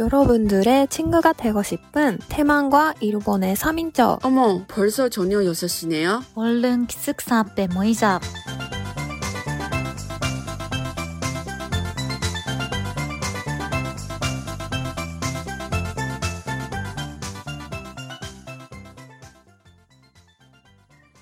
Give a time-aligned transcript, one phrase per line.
[0.00, 4.24] 여러분들의 친구가 되고 싶은 태만과 일본의 3인조.
[4.24, 6.20] 어머, 벌써 저녁 6시네요?
[6.34, 8.20] 얼른 기숙사 앞에 모이자.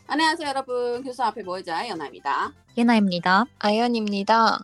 [0.07, 1.03] 안녕하세요, 여러분.
[1.03, 2.53] 교수 앞에 모이자 연아입니다.
[2.79, 3.45] 예나입니다.
[3.59, 4.61] 아연입니다.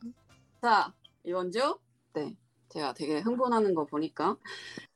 [0.62, 0.92] 자,
[1.24, 1.78] 이번 주?
[2.14, 2.34] 네.
[2.68, 4.36] 제가 되게 흥분하는 거 보니까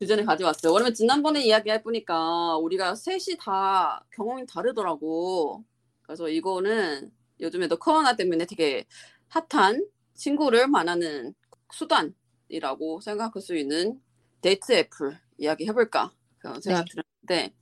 [0.01, 0.73] 주제를 가져왔어요.
[0.73, 5.65] 왜냐면 지난번에 이야기할 보니까 우리가 셋이 다 경험이 다르더라고.
[6.03, 8.85] 그래서 이거는 요즘에도 코로나 때문에 되게
[9.29, 11.35] 핫한 친구를 만나는
[11.73, 14.01] 수단이라고 생각할 수 있는
[14.43, 17.03] 데이트 앱을 이야기 해볼까 그런 생각 네.
[17.27, 17.55] 들었는데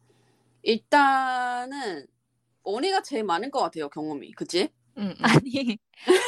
[0.63, 2.07] 일단은
[2.63, 4.71] 언니가 제일 많은 것 같아요 경험이 그치?
[5.01, 5.15] 음, 음.
[5.25, 5.79] 아니,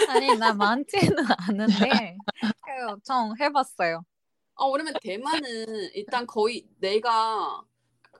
[0.08, 4.02] 아니, 나 많지는 않은데, 그, 좀 해봤어요.
[4.54, 7.62] 어, 왜냐면 대만은 일단 거의 내가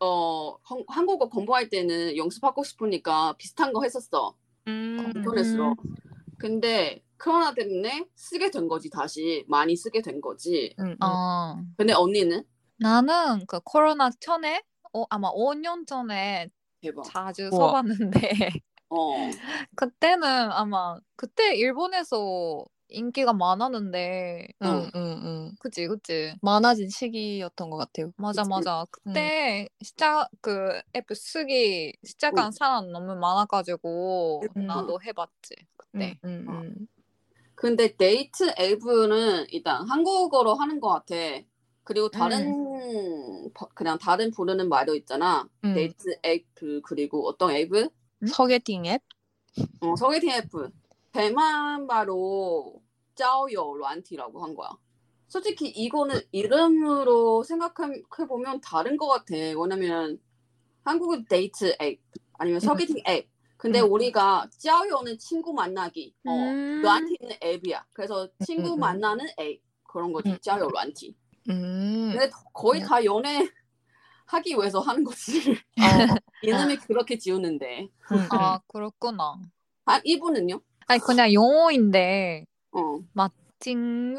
[0.01, 4.35] 어 한- 한국어 공부할 때는 연습하고 싶으니까 비슷한 거 했었어
[4.67, 5.77] 음, 인터넷으로.
[6.39, 10.75] 근데 코로나 때문에 쓰게 된 거지 다시 많이 쓰게 된 거지.
[10.81, 10.97] 음, 음.
[11.03, 12.43] 어, 근데 언니는
[12.79, 16.49] 나는 그 코로나 전에, 어, 아마 5년 전에
[16.81, 17.05] 대박.
[17.05, 17.69] 자주 우와.
[17.69, 18.21] 써봤는데,
[18.95, 19.31] 어,
[19.75, 24.67] 그때는 아마, 그때 일본에서 인기가 많았는데, 어.
[24.67, 25.55] 음, 음, 음.
[25.61, 26.35] 그치, 그치.
[26.43, 28.13] 많아진 시기였던 것 같아요.
[28.17, 28.51] 맞아, 그치.
[28.51, 28.87] 맞아.
[28.91, 34.67] 그때 시작, 그 앱 쓰기 시작한 사람 너무 많아가지고, 음.
[34.67, 36.19] 나도 해봤지, 그때.
[36.25, 36.87] 음, 음, 음.
[37.55, 41.15] 근데 데이트 앱은 일단 한국어로 하는 것 같아.
[41.85, 42.53] 그리고 다른
[43.55, 45.49] 버- 그냥 다른 부르는 말도 있잖아.
[45.65, 45.75] 음.
[45.75, 47.89] 데이트 앱 그, 그리고 어떤 앱은
[48.27, 49.03] 소개팅 앱?
[49.81, 50.49] 어, 소개팅 앱
[51.13, 52.81] 대만 바로
[53.15, 54.71] 交友軟體라고 한 거야.
[55.29, 59.35] 솔직히 이거는 이름으로 생각해 보면 다른 것 같아.
[59.35, 60.19] 왜냐면
[60.85, 62.01] 한국은 데이트 앱
[62.35, 63.29] 아니면 소개팅 앱.
[63.57, 63.93] 근데 음.
[63.93, 66.83] 우리가 交友는 친구 만나기, 어, 음.
[66.83, 67.87] 軟體는 앱이야.
[67.93, 68.77] 그래서 친구.
[68.77, 70.31] 만나는 앱 그런 거지.
[70.31, 70.39] 음.
[70.41, 71.15] 交友軟體.
[71.49, 72.11] 음.
[72.13, 72.87] 근데 거의 음.
[72.87, 73.49] 다 연애
[74.33, 75.41] 하기 위해서 하는 거지.
[75.51, 77.89] 어, 이름이 그렇게 지우는데.
[78.13, 78.29] 음, 음.
[78.31, 79.37] 아, 그렇구나.
[79.85, 80.61] 아, 이분은요?
[80.87, 82.99] 아니, 그냥 영어인데, 어.
[83.13, 84.17] 마칭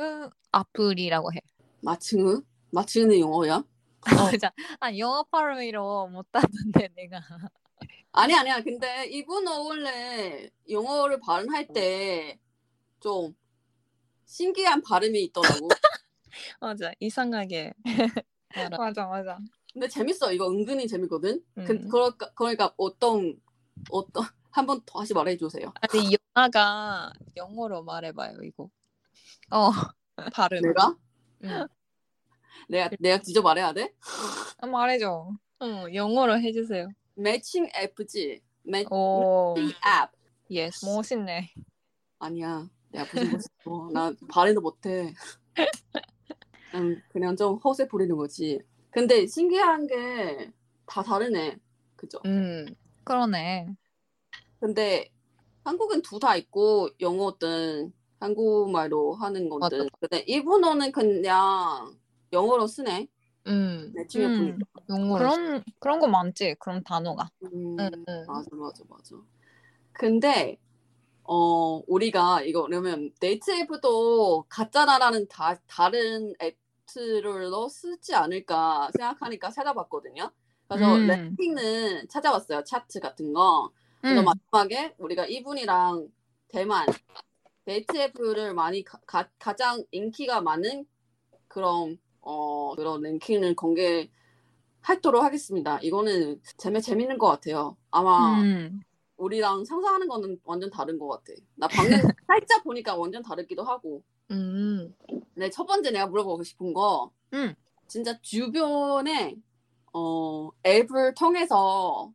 [0.51, 1.39] 아플이라고 해.
[1.81, 2.43] 마칭은?
[2.71, 3.63] 마칭은 영어야?
[4.05, 4.51] 맞아.
[4.79, 7.19] 아, 영어 발음으로 못하는데, 내가.
[8.11, 8.61] 아니 아니야.
[8.61, 12.37] 근데 이분은 원래 영어를 발음할 때
[12.99, 13.35] 좀
[14.25, 15.67] 신기한 발음이 있더라고.
[16.61, 16.91] 맞아.
[17.01, 17.73] 이상하게.
[18.79, 19.39] 맞아, 맞아.
[19.73, 20.31] 근데 재밌어.
[20.31, 21.43] 이거 은근히 재밌거든.
[21.55, 21.89] 그, 음.
[21.89, 23.39] 그러니까, 그러니까 어떤
[23.89, 25.73] 어떤 한 번 다시 말해 주세요.
[25.81, 28.69] 아니, 영아가 영어로 말해봐요, 이거.
[29.49, 29.71] 어,
[30.31, 30.61] 발음.
[30.61, 30.95] 내가
[31.43, 31.49] 응.
[32.69, 33.93] 내가 내가 직접 말해야 돼?
[34.61, 35.31] 말해줘.
[35.59, 36.89] 어, 영어로 해주세요.
[37.15, 38.43] 매칭 앱지.
[38.63, 40.09] 매, 오, 매칭 앱.
[40.55, 40.85] Yes.
[40.85, 41.51] 멋있네.
[42.19, 42.69] 아니야.
[42.89, 43.89] 내가 무슨 멋있어.
[43.91, 45.15] 나 발음도 못해.
[46.71, 48.59] 난 그냥 좀 허세 부리는 거지.
[48.93, 50.51] 근데 신기한 게
[50.85, 51.57] 다 다르네.
[51.95, 52.19] 그죠?
[52.25, 52.65] 음.
[53.03, 53.67] 그러네.
[54.59, 55.09] 근데
[55.63, 59.77] 한국은 둘 다 있고 영어든 한국말로 하는 거든.
[59.79, 59.89] 맞아.
[59.99, 61.97] 근데 일본어는 그냥
[62.31, 63.07] 영어로 쓰네.
[63.47, 63.91] 음.
[63.95, 64.37] 내 친구 음.
[64.57, 64.65] 보니까.
[64.89, 65.17] 영어로.
[65.17, 67.29] 그런, 그런 거 많지, 그런 단어가.
[67.43, 68.25] 음, 응, 응.
[68.27, 69.15] 맞아, 맞아, 맞아.
[69.93, 70.57] 근데
[71.23, 76.57] 어 우리가 이거 그러면 데이트 앱도 가짜라는 다 다른 앱
[76.93, 80.31] 들로 쓰지 않을까 생각하니까 찾아봤거든요.
[80.67, 81.07] 그래서 음.
[81.07, 82.63] 랭킹은 찾아봤어요.
[82.63, 83.71] 차트 같은 거.
[84.01, 84.25] 그래서 음.
[84.25, 86.09] 마지막에 우리가 이분이랑
[86.49, 86.85] 대만
[87.65, 90.85] 데이트 앱을 많이 가, 가, 가장 인기가 많은
[91.47, 95.79] 그런 어 그런 랭킹을 공개하도록 하겠습니다.
[95.79, 97.77] 이거는 재미 재밌는 것 같아요.
[97.91, 98.81] 아마 음.
[99.17, 101.33] 우리랑 상상하는 거는 완전 다른 것 같아.
[101.55, 101.91] 나 방금
[102.27, 104.03] 살짝 보니까 완전 다르기도 하고.
[104.31, 104.93] 음.
[105.33, 107.55] 근데 첫 번째 내가 물어보고 싶은 거, 음.
[107.87, 109.35] 진짜 주변에
[109.93, 112.11] 어 앱을 통해서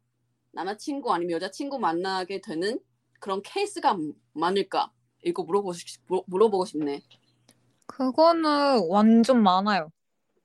[0.53, 2.79] 남자친구 아니면 여자친구 만나게 되는
[3.20, 3.97] 그런 케이스가
[4.32, 4.91] 많을까?
[5.25, 7.03] 이거 물어보고 싶, 물- 물어보고 싶네.
[7.87, 9.91] 그거는 완전 많아요.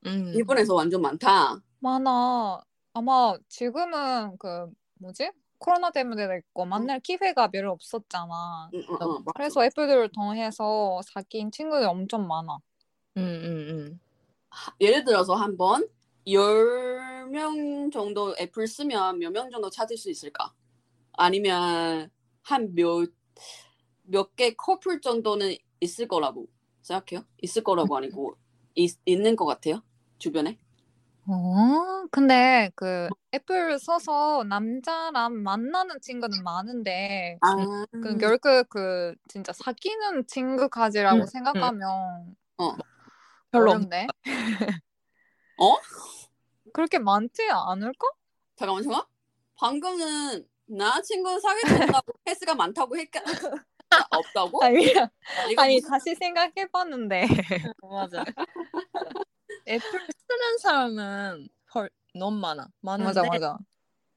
[0.05, 0.31] 음.
[0.33, 1.59] 일본에서 완전 많다.
[1.79, 2.61] 많아.
[2.93, 5.31] 아마 지금은 그, 뭐지?
[5.57, 8.71] 코로나 때문에 됐고, 만날 기회가 별로 없었잖아.
[8.73, 9.31] 응, 응, 응, 맞아.
[9.35, 12.57] 그래서 애플들을 통해서 사귄 친구들이 엄청 많아.
[13.17, 13.99] 음, 음, 음.
[14.81, 15.87] 예를 들어서 한번
[16.25, 20.53] 10명 정도 애플 쓰면 몇 명 정도 찾을 수 있을까?
[21.13, 22.09] 아니면
[22.43, 23.11] 한 몇
[24.05, 26.47] 몇 개 커플 정도는 있을 거라고
[26.81, 27.25] 생각해요?
[27.41, 28.37] 있을 거라고 아니고
[28.75, 29.81] 있, 있는 것 같아요?
[30.19, 30.59] 주변에?
[31.25, 37.55] 어, 근데 그 애플 써서 남자랑 만나는 친구는 많은데 아,
[38.01, 42.75] 그 결국 그 진짜 사귀는 친구까지라고 음, 생각하면 어.
[43.51, 44.07] 별로 없- 어렵네.
[45.57, 45.75] 어?
[46.73, 48.07] 그렇게 많지 않을까?
[48.55, 49.03] 잠깐만 잠깐.
[49.55, 53.21] 방금은 나 친구 없다고 패스가 많다고 했까
[54.11, 54.63] 없다고?
[54.63, 54.87] 아니,
[55.57, 57.27] 아니 무슨- 다시 생각해봤는데
[57.81, 58.25] 맞아.
[59.67, 59.99] 애플
[60.33, 62.67] 쓰는 사람은 헐 너무 많아.
[62.81, 63.57] 많은데 맞아 맞아.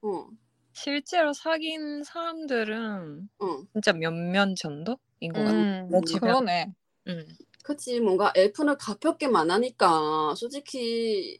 [0.01, 0.27] 어,
[0.73, 3.45] 실제로 사귄 사람들은 어.
[3.73, 4.95] 진짜 몇몇 정도인
[5.33, 5.51] 것 같아.
[5.51, 6.31] 음, 내 주변.
[6.31, 6.73] 그러네.
[7.07, 7.27] 응.
[7.63, 11.39] 그치 뭔가 F는 가볍게 만 하니까 솔직히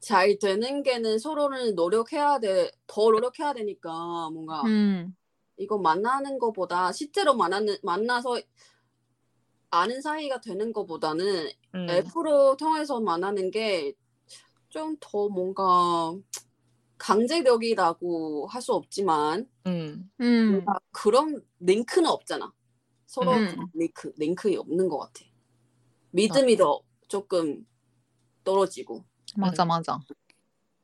[0.00, 3.90] 잘 되는 게는 서로를 노력해야 돼, 더 노력해야 되니까
[4.32, 5.14] 뭔가 음,
[5.58, 8.40] 이거 만나는 거보다 실제로 만나는 만나서
[9.70, 11.88] 아는 사이가 되는 거보다는 응.
[11.90, 13.94] F로 통해서 만나는 게
[14.70, 16.14] 좀 더 뭔가
[16.98, 20.10] 강제력이라고 할 수 없지만 응.
[20.20, 22.52] 음, 뭔가 그런 링크는 없잖아.
[23.06, 23.66] 서로 음.
[23.74, 25.24] 링크 링크 없는 것 같아.
[26.10, 27.66] 믿음이 더 조금
[28.44, 29.04] 떨어지고.
[29.36, 29.98] 맞아 맞아.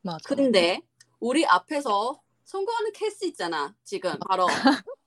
[0.02, 0.19] 맞아.
[0.26, 0.81] 근데
[1.20, 3.75] 우리 앞에서 선거하는 케이스 있잖아.
[3.84, 4.46] 지금 바로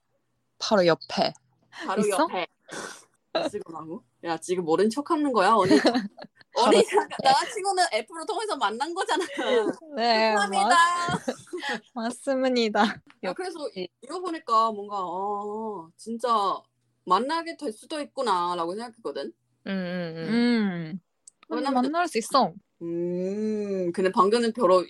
[0.58, 1.32] 바로 옆에.
[1.70, 2.18] 바로 있어?
[2.22, 2.46] 옆에
[3.50, 4.04] 지금 하고.
[4.24, 5.70] 야 지금 모른 척하는 거야 언니.
[6.58, 6.84] 언니
[7.22, 9.24] 나 친구는 F로 통해서 만난 거잖아.
[9.96, 10.76] 네, 맞, 감사합니다.
[11.94, 12.82] 맞 습니다.
[13.24, 16.28] 야, 그래서 이- 이거 보니까 뭔가 어, 진짜
[17.04, 19.32] 만나게 될 수도 있구나라고 생각했거든.
[19.66, 20.28] 응, 응, 응.
[20.28, 21.00] 음,
[21.48, 22.52] 왜냐면- 만날 수 있어.
[22.82, 24.84] 음, 근데 방금은 별로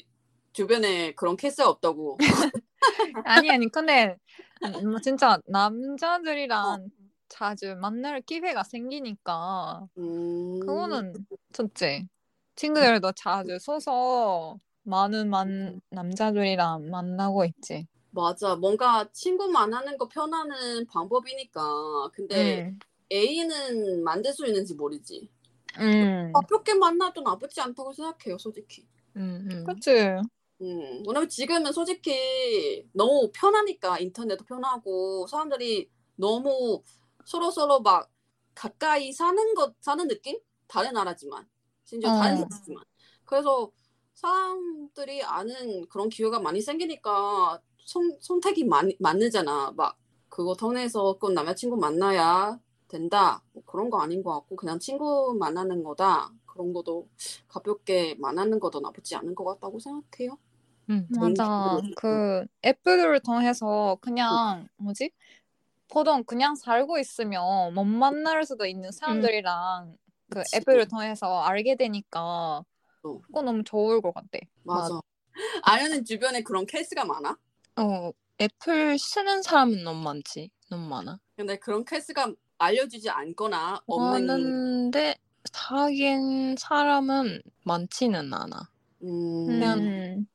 [0.53, 2.19] 주변에 그런 케이스가 없다고.
[3.25, 4.17] 아니 아니 근데
[4.65, 6.89] 음, 진짜 남자들이랑
[7.29, 12.09] 자주 만날 기회가 생기니까 음, 그거는 좋지.
[12.57, 17.87] 친구들도 자주 써서 많은 만 남자들이랑 만나고 있지.
[18.11, 18.57] 맞아.
[18.57, 22.11] 뭔가 친구만 하는 거 편하는 방법이니까.
[22.13, 22.79] 근데 음,
[23.13, 25.29] A는 만들 수 있는지 모르지.
[25.79, 28.87] 음, 가볍게 만나도 나쁘지 않다고 생각해요, 솔직히.
[29.17, 29.65] 응, 응.
[29.65, 29.91] 그치.
[30.61, 36.83] 음, 왜냐면 지금은 솔직히 너무 편하니까 인터넷도 편하고 사람들이 너무
[37.29, 38.11] 서로 서로 막
[38.55, 40.39] 가까이 사는 것 사는 느낌?
[40.67, 41.47] 다른 나라지만
[41.85, 42.41] 심지어 다른 어.
[42.41, 42.83] 나라지만
[43.27, 43.71] 그래서
[44.15, 49.73] 사람들이 아는 그런 기회가 많이 생기니까 선, 선택이 많이 많으잖아.
[49.77, 49.99] 막
[50.31, 52.59] 그거 통해서 꼭 남자친구 만나야
[52.89, 53.43] 된다.
[53.53, 56.33] 뭐 그런 거 아닌 것 같고 그냥 친구 만나는 거다.
[56.47, 57.09] 그런 것도
[57.47, 60.39] 가볍게 만나는 것도 나쁘지 않은 것 같다고 생각해요.
[60.91, 61.07] 응.
[61.11, 61.77] 맞아.
[61.77, 61.93] 음.
[61.95, 65.11] 그 애플을 통해서 그냥 뭐지?
[65.91, 69.97] 보통 그냥 살고 있으면 못 만날 수도 있는 사람들이랑
[70.31, 70.57] 그 그치.
[70.57, 72.65] 애플을 통해서 알게 되니까
[73.03, 73.19] 어.
[73.23, 74.39] 그거 너무 좋을 것 같아.
[74.65, 75.01] 맞아.
[75.63, 77.37] 아연은 주변에 그런 케이스가 많아?
[77.77, 80.51] 어, 앱을 쓰는 사람은 너무 많지.
[80.71, 81.19] 너무 많아.
[81.37, 85.17] 근데 그런 케이스가 알려주지 않거나 없는 많은데
[85.53, 88.71] 사귄 사람은 많지는 않아.
[89.03, 90.27] 음, 그냥 음,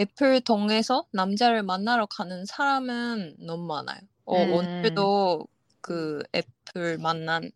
[0.00, 4.00] 앱을 통해서 남자를 만나러 가는 사람은 너무 많아요.
[4.28, 4.52] 어, 음.
[4.52, 5.46] 오늘도
[5.80, 7.50] 그 앱을 만난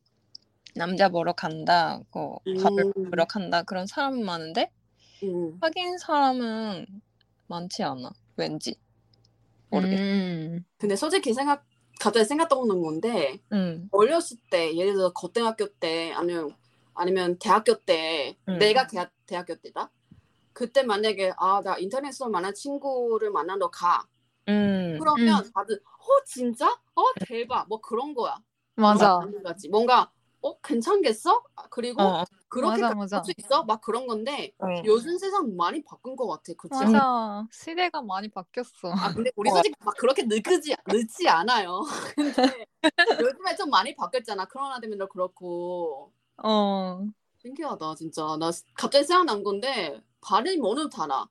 [0.76, 2.92] 남자 보러 간다, 어, 밥을 음.
[2.96, 4.70] 먹으러 간다 그런 사람은 많은데
[5.24, 5.58] 음.
[5.60, 6.86] 사귄 사람은
[7.48, 8.10] 많지 않아.
[8.36, 8.76] 왠지
[9.70, 10.02] 모르겠어.
[10.02, 11.64] 음, 근데 솔직히 생각
[12.00, 16.50] 갑자기 생각 떠오르는 건데 응, 어렸을 때 예를 들어 고등학교 때 아니면
[16.94, 18.58] 아니면 대학교 때 음.
[18.58, 19.90] 내가 대학 대학교 때다
[20.52, 24.06] 그때 만약에 아 나 인터넷으로 만난 친구를 만나러 가
[24.48, 28.38] 응, 그러면 다들 어 진짜 어 대박 뭐 그런 거야
[28.76, 29.20] 맞아.
[29.42, 29.68] 거지.
[29.68, 30.10] 뭔가
[30.42, 33.16] 어 괜찮겠어 아, 그리고 어, 그렇게 맞아, 맞아.
[33.16, 34.66] 할수 있어 막 그런 건데 어.
[34.84, 37.46] 요즘 세상 많이 바꾼 것 같아 그치 맞아.
[37.50, 38.92] 시대가 많이 바뀌었어.
[39.00, 39.54] 아 근데 우리 어.
[39.54, 41.80] 솔직히 막 그렇게 늦지 늦지 않아요.
[42.16, 42.66] 근데
[43.20, 44.46] 요즘에 좀 많이 바뀌었잖아.
[44.46, 47.06] 코로나 때문에 그렇고 어,
[47.42, 48.22] 신기하다 진짜.
[48.38, 51.26] 나 갑자기 생각난 건데 발음이 너무 달아.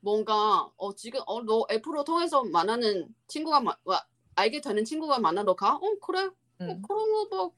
[0.00, 4.04] 뭔가 어 지금 어 너 애플로 통해서 만나는 친구가 마, 와,
[4.34, 5.76] 알게 되는 친구가 만나러 가?
[5.76, 6.26] 어 그래.
[6.26, 7.50] 어, 응, 그러면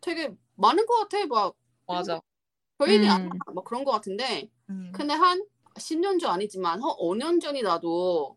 [0.00, 1.26] 되게 많은 것 같아.
[1.26, 1.56] 막
[1.86, 2.20] 맞아.
[2.78, 3.10] 별일이 음.
[3.10, 3.30] 아니야.
[3.54, 4.92] 막 그런 것 같은데 응.
[4.92, 5.44] 근데 한
[5.78, 8.36] 10년 전 아니지만 한 5년 전이라도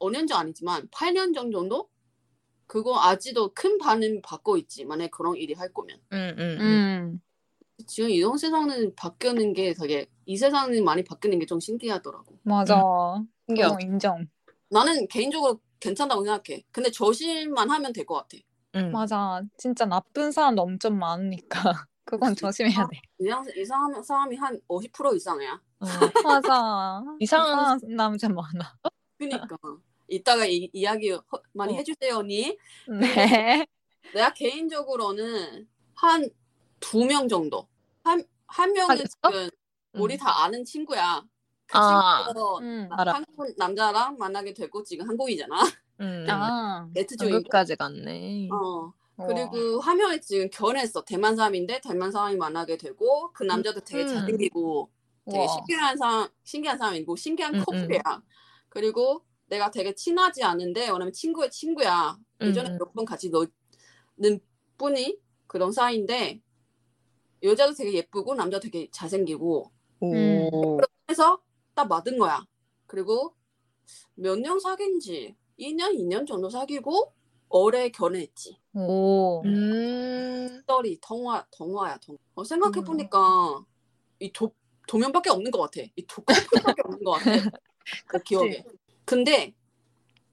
[0.00, 1.88] 5년 전 아니지만 8년 전 정도
[2.66, 6.60] 그거 아직도 큰 반응 받고 있지 만약에 그런 일이 할 거면 응, 응, 응.
[6.60, 7.20] 음,
[7.86, 12.80] 지금 이런 세상은 바뀌는 게 되게 이 세상은 많이 바뀌는 게 좀 신기하더라고 맞아.
[13.48, 13.76] 신기하다.
[13.76, 14.26] 그거 인정.
[14.68, 18.38] 나는 개인적으로 괜찮다고 생각해 근데 조심만 하면 될 것 같아
[18.76, 18.92] 응.
[18.92, 19.42] 맞아.
[19.58, 21.72] 진짜 나쁜 사람도 엄청 많으니까.
[22.04, 23.00] 그건 조심해야 돼.
[23.20, 25.60] 이상 이상한 사람이 한 50% 이상이야.
[25.80, 25.86] 어.
[26.24, 27.02] 맞아.
[27.18, 28.76] 이상한 남자 많아.
[29.18, 29.46] 그니까
[30.08, 31.76] 이따가 이, 이야기 허- 많이 어.
[31.76, 32.56] 해주세요 언니.
[32.88, 33.66] 네.
[34.14, 36.28] 내가 개인적으로는 한
[36.80, 37.66] 두 명 정도.
[38.04, 39.30] 한 한 명은 사귀었어?
[39.30, 39.50] 지금
[39.94, 40.18] 우리 음.
[40.18, 41.22] 다 아는 친구야.
[41.66, 42.32] 그 아.
[42.60, 42.88] 음.
[42.90, 43.14] 알아.
[43.14, 45.56] 한국 남자랑 만나게 되고 지금 한국이잖아.
[46.00, 46.26] 음.
[46.30, 46.88] 아.
[46.92, 48.48] 네트 중인 한국까지 갔네.
[48.52, 48.92] 어.
[49.26, 51.04] 그리고 한 명이 지금 결혼했어.
[51.04, 54.08] 대만 사람인데 대만 사람이 만나게 되고 그 남자도 되게 음.
[54.08, 54.90] 잘생기고
[55.26, 55.46] 되게 우와.
[55.48, 58.00] 신기한 사람, 신기한 사람이고 신기한 음, 커플이야.
[58.70, 62.16] 그리고 내가 되게 친하지 않은데 왜냐면 친구의 친구야.
[62.40, 62.78] 예전에 음.
[62.78, 64.40] 몇 번 같이 노는
[64.78, 66.40] 분이 그런 사이인데
[67.42, 69.79] 여자도 되게 예쁘고 남자 되게 잘생기고 음.
[70.00, 70.78] 오.
[71.06, 71.40] 그래서
[71.74, 72.44] 딱 맞은 거야.
[72.86, 73.34] 그리고
[74.14, 77.12] 몇 년 사귄지 2년, 2년 정도 사귀고
[77.48, 78.58] 올해 결혼했지.
[78.74, 79.42] 오.
[79.44, 80.48] 음.
[80.60, 82.16] 스토리 통화 통화야 통.
[82.34, 83.18] 어, 생각해 보니까
[84.20, 84.54] 이 도,
[84.88, 85.86] 도면밖에 없는 것 같아.
[85.96, 87.24] 이 도커플밖에 없는 것 같아.
[88.06, 88.64] 그 기억에.
[89.04, 89.54] 근데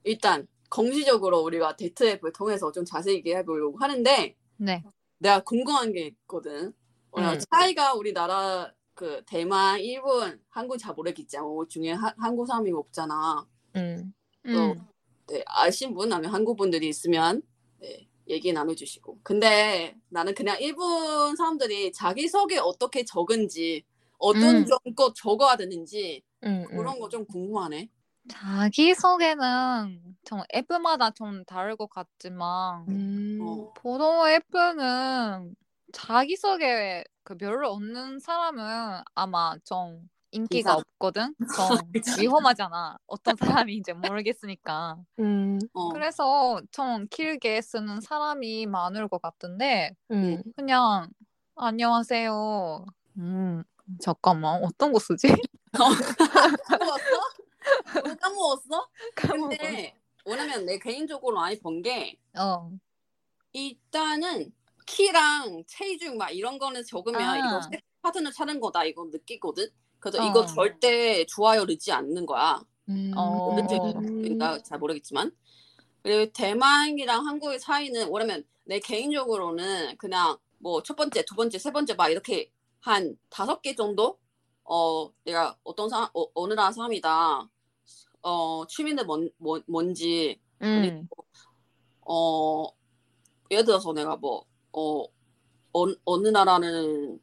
[0.04, 4.84] 일단 공식적으로 우리가 데이트 앱을 통해서 좀 자세히 얘기해 보려고 하는데 네.
[5.20, 6.74] 내가 궁금한 게 있거든.
[7.12, 7.40] 어, 음.
[7.52, 11.38] 차이가 우리나라 그 대만, 일본, 한국 잘 모르겠지.
[11.38, 13.46] 어, 중에 하- 한국 사람이 없잖아.
[13.76, 14.12] 음.
[14.48, 14.88] 음.
[15.28, 17.44] 네, 아신 분 아니면 한국 분들이 있으면
[17.80, 19.20] 네, 얘기 나눠주시고.
[19.22, 23.84] 근데 나는 그냥 일본 사람들이 자기 소개 어떻게 적은지
[24.18, 24.66] 어떤 음.
[24.66, 26.66] 정도 적어야 되는지 음.
[26.66, 27.90] 그런 거 좀 궁금하네.
[28.30, 33.40] 자기 소개는 좀 앱마다 좀 다를 것 같지만 음.
[33.42, 33.74] 어.
[33.76, 35.56] 보통 앱은
[35.94, 40.78] 자기 소개 그 별로 없는 사람은 아마 좀 인기가 이상.
[40.80, 41.36] 없거든.
[41.80, 42.98] 좀 위험하잖아.
[43.08, 44.98] 어떤 사람인지 모르겠으니까.
[45.20, 45.60] 음.
[45.74, 45.90] 어.
[45.90, 50.44] 그래서 좀 길게 쓰는 사람이 많을 것 같은데 음.
[50.56, 51.08] 그냥
[51.56, 52.86] 안녕하세요.
[53.18, 53.64] 음
[54.02, 55.28] 잠깐만 어떤 거 쓰지?
[56.68, 57.22] 까먹었어?
[58.04, 58.88] 너무 까먹었어?
[59.16, 59.50] 까먹어.
[59.50, 62.70] 근데 왜냐면 내 개인적으로 많이 본 게 어.
[63.54, 64.54] 일단은
[64.88, 67.38] 키랑 체중 막 이런 거는 적으면 아.
[67.38, 69.70] 이거 새 파트너 찾는 거다 이거 느끼거든.
[70.00, 70.28] 그래서 어.
[70.28, 72.60] 이거 절대 좋아요 넣지 않는 거야.
[72.90, 73.12] 음.
[73.16, 73.56] 어.
[73.56, 75.32] 그러니까 잘 모르겠지만
[76.02, 81.94] 그리고 대만이랑 한국의 차이는 뭐냐면 내 개인적으로는 그냥 뭐 첫 번째, 두 번째, 세 번째
[81.94, 84.18] 막 이렇게 한 다섯 개 정도
[84.64, 87.50] 어 내가 어떤 사 어, 어느 나라 사람이다
[88.22, 91.08] 어 취미는 뭔, 뭔 뭔지 음.
[92.02, 92.66] 어
[93.52, 95.04] 예를 들어서 내가 뭐 어
[95.74, 97.20] 어느, 어느 나라는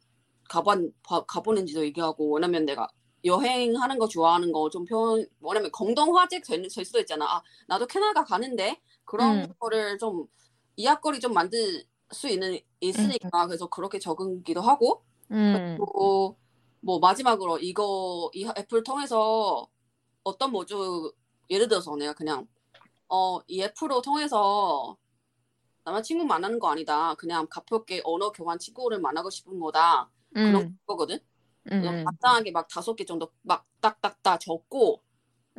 [0.49, 2.87] 가본 가- 가보는지도 얘기하고 왜냐면 내가
[3.25, 7.25] 여행하는 거 좋아하는 거 좀 표현 뭐냐면 공동 화제 될, 될 수도 있잖아.
[7.25, 9.53] 아 나도 캐나다 가는데 그런 음.
[9.59, 10.27] 거를 좀
[10.75, 15.75] 이야기거리 좀 만들 수 있는 있으니까 그래서 그렇게 적은기도 하고 음.
[15.77, 16.37] 그리고
[16.81, 19.67] 뭐 마지막으로 이거 이 애플 통해서
[20.23, 21.11] 어떤 모주
[21.49, 22.47] 예를 들어서 내가 그냥
[23.09, 24.97] 어 이 애플을 통해서
[25.85, 27.15] 남자친구 만나는 거 아니다.
[27.15, 30.09] 그냥 가볍게 언어 교환 친구를 만나고 싶은 거다.
[30.33, 30.79] 그런 음.
[30.85, 31.17] 거거든.
[31.71, 31.81] 음.
[31.81, 35.03] 그래서 간단하게 막 다섯 개 정도 막 딱딱딱 적고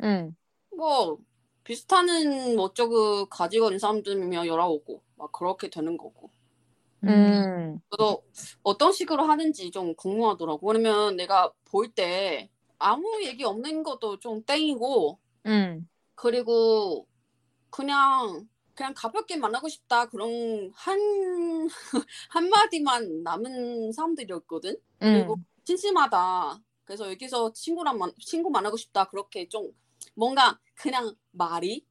[0.03, 0.35] 음.
[0.75, 1.17] 뭐
[1.63, 2.07] 비슷한
[2.55, 6.31] 뭐 저거 가지고 있는 사람들이면 오고 막 그렇게 되는 거고.
[7.03, 7.79] 음.
[7.89, 8.21] 그래서
[8.63, 10.67] 어떤 식으로 하는지 좀 궁금하더라고.
[10.71, 15.89] 왜냐면 내가 볼 때 아무 얘기 없는 것도 좀 땡이고 음.
[16.15, 17.07] 그리고
[17.69, 20.99] 그냥 그냥 가볍게 만나고 싶다 그런 한
[22.29, 24.77] 한마디만 남은 사람들이었거든.
[24.99, 25.45] 그리고 음.
[25.63, 26.61] 심심하다.
[26.85, 29.05] 그래서 여기서 친구랑 만, 친구 만나고 싶다.
[29.05, 29.71] 그렇게 좀
[30.13, 31.85] 뭔가 그냥 말이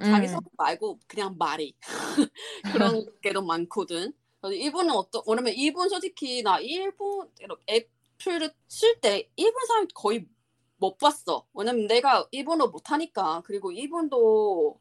[0.00, 0.32] 자기 음.
[0.32, 1.74] 성 말고 그냥 말이
[2.72, 4.12] 그런 게더 많거든.
[4.40, 7.28] 그래서 일본은 어떤 왜냐면 일본 솔직히 나 일본
[7.68, 10.28] 애플을 쓸 때 일본 사람 거의
[10.76, 11.44] 못 봤어.
[11.54, 14.80] 왜냐면 내가 일본어 못하니까 그리고 일본도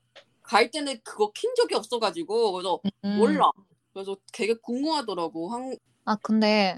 [0.49, 3.17] 갈 때는 그거 킨 적이 없어가지고 그래서 음.
[3.19, 3.51] 몰라.
[3.93, 5.49] 그래서 되게 궁금하더라고.
[5.53, 6.75] 한 아 근데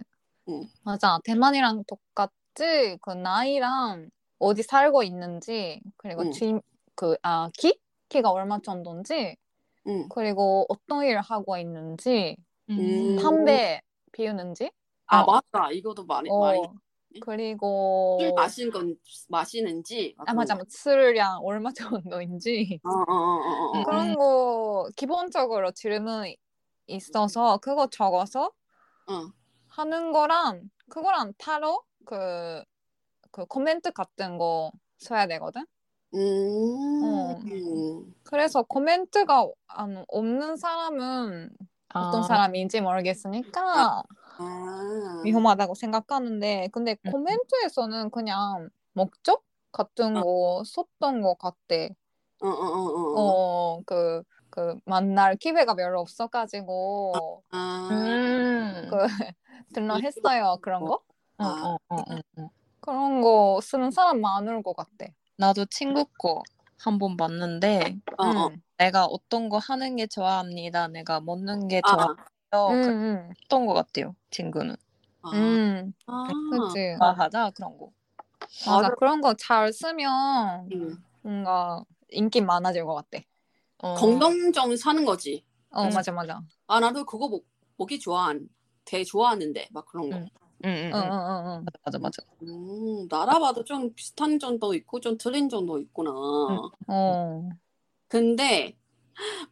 [0.49, 0.67] 응.
[0.83, 4.09] 맞아 대만이랑 똑같지 그 나이랑
[4.39, 6.31] 어디 살고 있는지 그리고 응.
[6.31, 6.53] 지,
[6.95, 7.79] 그아 키?
[8.09, 9.37] 키가 얼마 정도인지
[9.87, 10.09] 응.
[10.09, 12.35] 그리고 어떤 일을 하고 있는지
[12.69, 13.15] 음.
[13.15, 13.79] 담배
[14.11, 14.69] 피우는지
[15.07, 15.25] 아 어.
[15.25, 15.71] 맞다.
[15.71, 16.73] 이것도 많이 많이 어
[17.19, 18.95] 그리고 술 마시는 건
[19.29, 23.83] 마시는지 아 맞아 뭐 술량 얼마 정도인지 어 어 어어 음.
[23.83, 26.33] 그런 거 기본적으로 질문
[26.87, 28.51] 있어서 그거 적어서
[29.07, 29.27] 어.
[29.69, 32.63] 하는 거랑 그거랑 따로 그,
[33.31, 35.65] 그 코멘트 같은 거 써야 되거든.
[36.13, 36.19] 음.
[37.03, 37.39] 어.
[37.45, 38.13] 음.
[38.23, 41.49] 그래서 코멘트가 안- 없는 사람은
[41.93, 42.23] 어떤 아.
[42.23, 44.03] 사람인지 모르겠으니까
[44.41, 45.21] 아.
[45.23, 47.11] 위험하다고 생각하는데 근데 음.
[47.11, 50.21] 코멘트에서는 그냥 목적 같은 어.
[50.21, 51.89] 거 썼던 것 같대.
[52.41, 53.75] 어, 어, 어, 어.
[53.77, 57.87] 어, 그, 그 만날 기회가 별로 없어가지고 아.
[57.91, 58.89] 음.
[58.89, 58.97] 그
[59.73, 61.01] 들러 했어요 그런 거?
[61.37, 62.49] 어, 어, 어, 어, 어.
[62.79, 65.13] 그런 거 쓰는 사람 많을 것 같대.
[65.37, 66.41] 나도 친구 거
[66.83, 68.47] 한 번 봤는데 어, 어.
[68.49, 68.61] 응.
[68.77, 70.87] 내가 어떤 거 하는 게 좋아합니다.
[70.87, 72.15] 내가 먹는 게 아, 좋아
[72.53, 72.67] 요.
[72.71, 74.15] 응, 응, 그랬던 것 같아요.
[74.29, 74.75] 친구는.
[75.21, 75.31] 아.
[75.33, 76.23] 응, 아.
[76.51, 76.95] 그치.
[76.97, 77.91] 좋아하자 그런 거.
[78.65, 78.95] 맞아, 맞아.
[78.95, 81.03] 그런 거 잘 쓰면 음.
[81.21, 83.23] 뭔가 인기 많아질 것 같대.
[83.83, 83.95] 어.
[83.95, 85.43] 공동점 사는 거지.
[85.69, 85.93] 어, 음.
[85.93, 86.41] 맞아, 맞아.
[86.67, 87.45] 아, 나도 그거 먹,
[87.77, 88.49] 먹기 좋아한,
[88.85, 90.17] 되게 좋아하는데, 막 그런 거.
[90.17, 90.29] 응.
[90.65, 91.01] 응, 응, 응, 응.
[91.01, 91.65] 응, 응, 응.
[91.85, 92.23] 맞아, 맞아, 맞아.
[92.43, 96.11] 음, 나라봐도 좀 비슷한 점도 있고, 좀 틀린 점도 있구나.
[96.11, 97.49] 어,
[98.07, 98.75] 근데,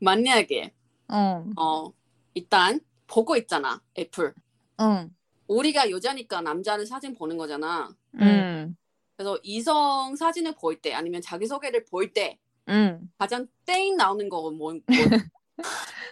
[0.02, 0.74] 만약에,
[1.10, 1.94] 어, 어,
[2.34, 2.80] 일단,
[3.10, 4.34] 보고 있잖아, 애플.
[4.80, 5.14] 응,
[5.48, 7.90] 우리가 여자니까 남자는 사진 보는 거잖아.
[8.22, 8.76] 응,
[9.18, 12.38] 그래서 이성 사진을 볼 때, 아니면 자기 소개를 볼 때,
[12.70, 13.10] 응.
[13.18, 14.80] 가장 땡 나오는 거 뭐, 뭐,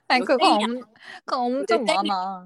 [0.08, 0.56] 아니, 몇 그거?
[0.56, 0.82] 엄,
[1.22, 1.86] 그거 엄청?
[1.86, 2.46] 많아.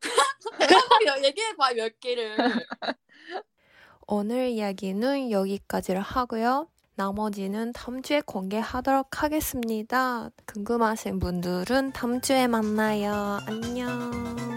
[1.24, 2.36] 얘기해봐, 몇 개를.
[4.06, 6.71] 오늘 이야기는 여기까지를 하고요.
[6.94, 10.30] 나머지는 다음 주에 공개하도록 하겠습니다.
[10.46, 13.38] 궁금하신 분들은 다음 주에 만나요.
[13.46, 14.51] 안녕.